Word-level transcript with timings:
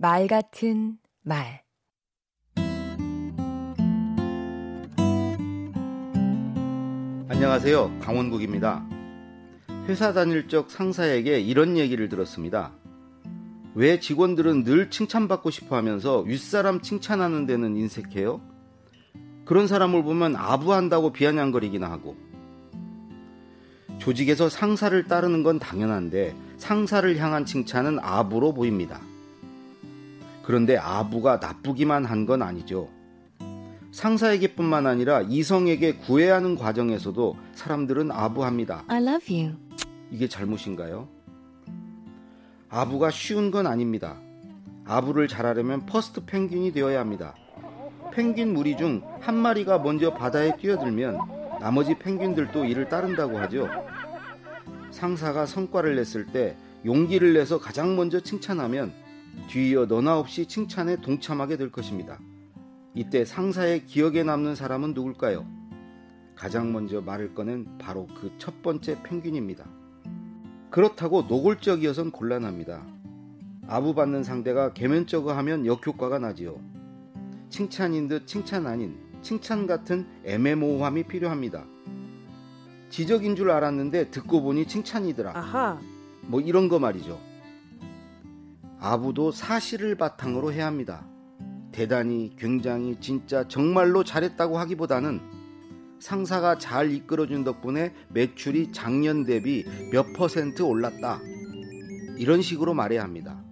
말 0.00 0.28
같은 0.28 0.96
말 1.24 1.64
안녕하세요. 7.28 7.98
강원국입니다. 8.00 8.86
회사 9.88 10.12
다닐 10.12 10.46
적 10.46 10.70
상사에게 10.70 11.40
이런 11.40 11.76
얘기를 11.76 12.08
들었습니다. 12.08 12.70
왜 13.74 13.98
직원들은 13.98 14.62
늘 14.62 14.88
칭찬받고 14.88 15.50
싶어 15.50 15.74
하면서 15.74 16.20
윗사람 16.20 16.80
칭찬하는 16.80 17.46
데는 17.46 17.76
인색해요? 17.76 18.40
그런 19.44 19.66
사람을 19.66 20.04
보면 20.04 20.36
아부한다고 20.36 21.10
비아냥거리기나 21.10 21.90
하고 21.90 22.16
조직에서 23.98 24.48
상사를 24.48 25.08
따르는 25.08 25.42
건 25.42 25.58
당연한데 25.58 26.36
상사를 26.56 27.16
향한 27.16 27.44
칭찬은 27.44 27.98
아부로 28.00 28.54
보입니다. 28.54 29.00
그런데 30.48 30.78
아부가 30.78 31.36
나쁘기만 31.36 32.06
한 32.06 32.24
건 32.24 32.40
아니죠. 32.40 32.88
상사에게뿐만 33.92 34.86
아니라 34.86 35.20
이성에게 35.20 35.96
구애하는 35.96 36.56
과정에서도 36.56 37.36
사람들은 37.54 38.10
아부합니다. 38.10 38.84
I 38.88 39.02
love 39.02 39.38
you. 39.42 39.56
이게 40.10 40.26
잘못인가요? 40.26 41.06
아부가 42.70 43.10
쉬운 43.10 43.50
건 43.50 43.66
아닙니다. 43.66 44.16
아부를 44.86 45.28
잘하려면 45.28 45.84
first 45.84 46.24
펭귄이 46.24 46.72
되어야 46.72 46.98
합니다. 47.00 47.34
펭귄 48.14 48.54
무리 48.54 48.74
중 48.76 49.02
한 49.20 49.36
마리가 49.36 49.78
먼저 49.80 50.14
바다에 50.14 50.56
뛰어들면 50.56 51.18
나머지 51.60 51.94
펭귄들도 51.98 52.64
이를 52.64 52.88
따른다고 52.88 53.36
하죠. 53.38 53.68
상사가 54.92 55.44
성과를 55.44 55.96
냈을 55.96 56.24
때 56.26 56.56
용기를 56.86 57.34
내서 57.34 57.58
가장 57.58 57.96
먼저 57.96 58.20
칭찬하면 58.20 59.07
뒤이어 59.48 59.86
너나 59.86 60.18
없이 60.18 60.46
칭찬에 60.46 60.96
동참하게 61.00 61.56
될 61.56 61.70
것입니다. 61.70 62.18
이때 62.94 63.24
상사의 63.24 63.86
기억에 63.86 64.22
남는 64.24 64.54
사람은 64.54 64.94
누굴까요? 64.94 65.46
가장 66.34 66.72
먼저 66.72 67.00
말을 67.00 67.34
꺼낸 67.34 67.66
바로 67.78 68.06
그 68.06 68.30
첫 68.38 68.62
번째 68.62 69.02
펭귄입니다. 69.02 69.64
그렇다고 70.70 71.22
노골적이어선 71.22 72.10
곤란합니다. 72.10 72.84
아부받는 73.66 74.22
상대가 74.24 74.72
개면적어 74.72 75.32
하면 75.38 75.66
역효과가 75.66 76.18
나지요. 76.18 76.60
칭찬인 77.48 78.08
듯 78.08 78.26
칭찬 78.26 78.66
아닌 78.66 78.96
칭찬 79.22 79.66
같은 79.66 80.06
애매모호함이 80.24 81.04
필요합니다. 81.04 81.64
지적인 82.90 83.36
줄 83.36 83.50
알았는데 83.50 84.10
듣고 84.10 84.42
보니 84.42 84.66
칭찬이더라. 84.66 85.36
아하. 85.36 85.80
뭐 86.22 86.40
이런 86.40 86.68
거 86.68 86.78
말이죠. 86.78 87.20
아부도 88.80 89.32
사실을 89.32 89.96
바탕으로 89.96 90.52
해야 90.52 90.66
합니다. 90.66 91.06
대단히 91.72 92.32
굉장히 92.36 92.96
진짜 93.00 93.46
정말로 93.46 94.04
잘했다고 94.04 94.58
하기보다는 94.58 95.20
상사가 96.00 96.58
잘 96.58 96.90
이끌어준 96.92 97.44
덕분에 97.44 97.92
매출이 98.08 98.72
작년 98.72 99.24
대비 99.24 99.64
몇 99.92 100.12
퍼센트 100.12 100.62
올랐다. 100.62 101.20
이런 102.16 102.40
식으로 102.40 102.74
말해야 102.74 103.02
합니다. 103.02 103.42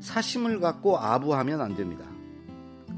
사심을 0.00 0.60
갖고 0.60 0.98
아부하면 0.98 1.60
안 1.60 1.74
됩니다. 1.74 2.04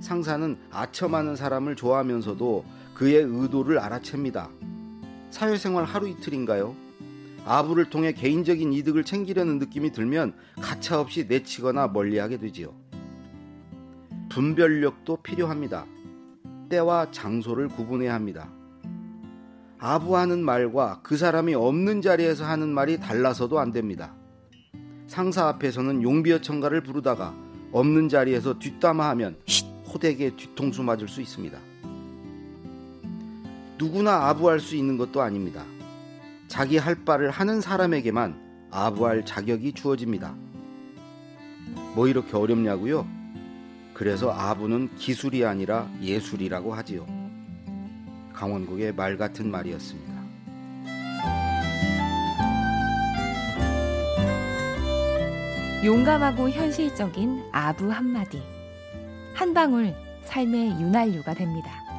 상사는 0.00 0.56
아첨하는 0.70 1.36
사람을 1.36 1.76
좋아하면서도 1.76 2.64
그의 2.94 3.22
의도를 3.24 3.78
알아챕니다. 3.78 4.50
사회생활 5.30 5.84
하루 5.84 6.08
이틀인가요? 6.08 6.74
아부를 7.44 7.90
통해 7.90 8.12
개인적인 8.12 8.72
이득을 8.72 9.04
챙기려는 9.04 9.58
느낌이 9.58 9.92
들면 9.92 10.34
가차없이 10.60 11.26
내치거나 11.28 11.88
멀리하게 11.88 12.38
되지요. 12.38 12.74
분별력도 14.28 15.16
필요합니다. 15.16 15.86
때와 16.68 17.10
장소를 17.10 17.68
구분해야 17.68 18.14
합니다. 18.14 18.50
아부하는 19.78 20.44
말과 20.44 21.00
그 21.02 21.16
사람이 21.16 21.54
없는 21.54 22.02
자리에서 22.02 22.44
하는 22.44 22.68
말이 22.68 23.00
달라서도 23.00 23.58
안 23.58 23.72
됩니다. 23.72 24.14
상사 25.06 25.48
앞에서는 25.48 26.02
용비어 26.02 26.40
청가를 26.40 26.82
부르다가 26.82 27.34
없는 27.72 28.08
자리에서 28.08 28.58
뒷담화하면 28.58 29.38
호되게 29.92 30.36
뒤통수 30.36 30.82
맞을 30.82 31.08
수 31.08 31.20
있습니다. 31.20 31.58
누구나 33.78 34.28
아부할 34.28 34.60
수 34.60 34.76
있는 34.76 34.98
것도 34.98 35.22
아닙니다. 35.22 35.64
자기 36.50 36.78
할 36.78 36.96
바를 36.96 37.30
하는 37.30 37.60
사람에게만 37.60 38.66
아부할 38.72 39.24
자격이 39.24 39.72
주어집니다. 39.72 40.34
뭐 41.94 42.08
이렇게 42.08 42.36
어렵냐고요? 42.36 43.06
그래서 43.94 44.32
아부는 44.32 44.96
기술이 44.96 45.44
아니라 45.44 45.88
예술이라고 46.02 46.74
하지요. 46.74 47.06
강원국의 48.32 48.94
말 48.94 49.16
같은 49.16 49.48
말이었습니다. 49.48 50.10
용감하고 55.84 56.50
현실적인 56.50 57.44
아부 57.52 57.92
한마디. 57.92 58.42
한 59.34 59.54
방울 59.54 59.94
삶의 60.24 60.80
윤활유가 60.80 61.32
됩니다. 61.32 61.89